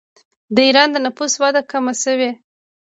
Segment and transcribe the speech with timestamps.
[0.55, 2.31] د ایران د نفوس وده کمه شوې.